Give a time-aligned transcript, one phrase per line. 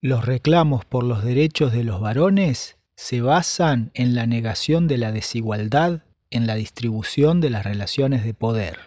[0.00, 5.10] Los reclamos por los derechos de los varones se basan en la negación de la
[5.10, 8.78] desigualdad en la distribución de las relaciones de poder.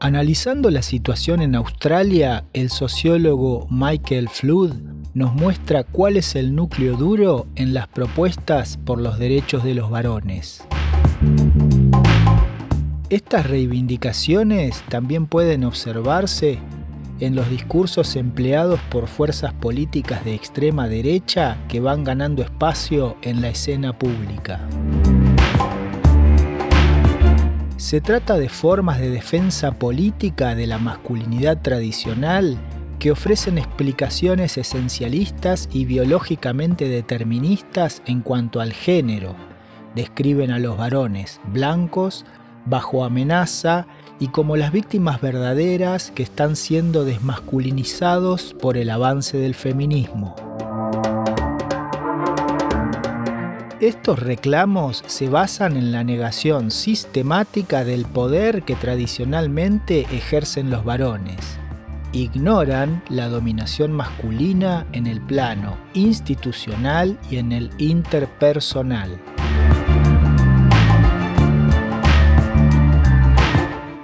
[0.00, 4.74] Analizando la situación en Australia, el sociólogo Michael Flood
[5.14, 9.90] nos muestra cuál es el núcleo duro en las propuestas por los derechos de los
[9.90, 10.66] varones.
[13.12, 16.58] Estas reivindicaciones también pueden observarse
[17.20, 23.42] en los discursos empleados por fuerzas políticas de extrema derecha que van ganando espacio en
[23.42, 24.66] la escena pública.
[27.76, 32.56] Se trata de formas de defensa política de la masculinidad tradicional
[32.98, 39.36] que ofrecen explicaciones esencialistas y biológicamente deterministas en cuanto al género.
[39.94, 42.24] Describen a los varones blancos
[42.66, 43.86] bajo amenaza
[44.18, 50.36] y como las víctimas verdaderas que están siendo desmasculinizados por el avance del feminismo.
[53.82, 61.58] Estos reclamos se basan en la negación sistemática del poder que tradicionalmente ejercen los varones.
[62.12, 69.18] Ignoran la dominación masculina en el plano institucional y en el interpersonal.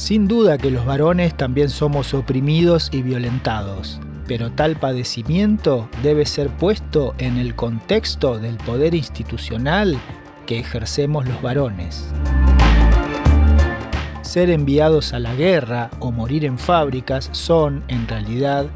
[0.00, 6.48] Sin duda que los varones también somos oprimidos y violentados, pero tal padecimiento debe ser
[6.48, 10.00] puesto en el contexto del poder institucional
[10.46, 12.08] que ejercemos los varones.
[14.22, 18.68] Ser enviados a la guerra o morir en fábricas son, en realidad,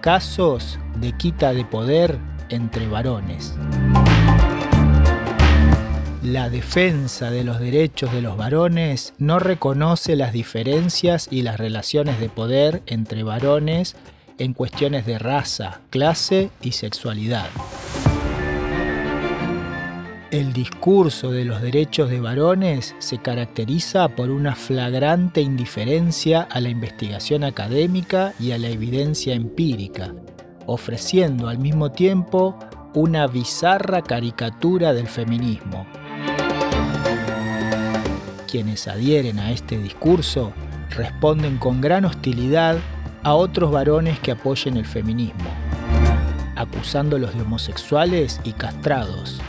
[0.00, 2.16] casos de quita de poder
[2.48, 3.54] entre varones.
[6.22, 12.20] La defensa de los derechos de los varones no reconoce las diferencias y las relaciones
[12.20, 13.96] de poder entre varones
[14.36, 17.48] en cuestiones de raza, clase y sexualidad.
[20.30, 26.68] El discurso de los derechos de varones se caracteriza por una flagrante indiferencia a la
[26.68, 30.14] investigación académica y a la evidencia empírica,
[30.66, 32.58] ofreciendo al mismo tiempo
[32.92, 35.86] una bizarra caricatura del feminismo,
[38.50, 40.52] quienes adhieren a este discurso
[40.90, 42.78] responden con gran hostilidad
[43.22, 45.50] a otros varones que apoyen el feminismo,
[46.56, 49.40] acusándolos de homosexuales y castrados,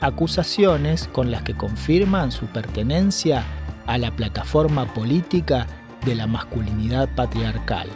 [0.00, 3.44] acusaciones con las que confirman su pertenencia
[3.86, 5.66] a la plataforma política
[6.04, 7.88] de la masculinidad patriarcal.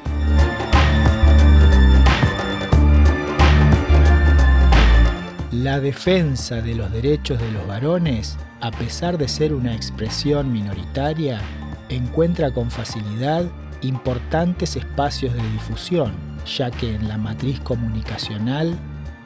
[5.53, 11.41] La defensa de los derechos de los varones a pesar de ser una expresión minoritaria,
[11.89, 13.45] encuentra con facilidad
[13.81, 16.13] importantes espacios de difusión,
[16.45, 18.79] ya que en la matriz comunicacional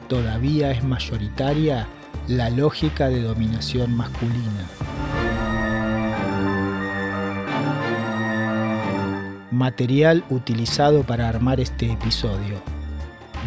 [0.07, 1.87] todavía es mayoritaria
[2.27, 4.69] la lógica de dominación masculina.
[9.51, 12.61] Material utilizado para armar este episodio.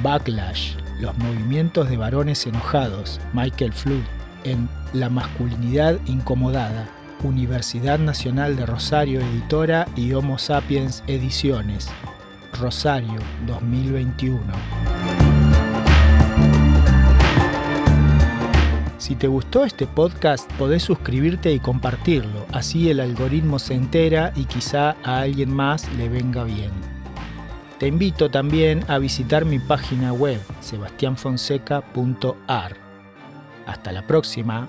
[0.03, 6.88] Backlash, los movimientos de varones enojados, Michael Flood, en La masculinidad incomodada,
[7.22, 11.88] Universidad Nacional de Rosario Editora y Homo Sapiens Ediciones,
[12.59, 14.41] Rosario 2021.
[18.99, 24.44] Si te gustó este podcast, podés suscribirte y compartirlo, así el algoritmo se entera y
[24.44, 26.70] quizá a alguien más le venga bien.
[27.78, 32.88] Te invito también a visitar mi página web sebastianfonseca.ar
[33.68, 34.66] hasta la próxima.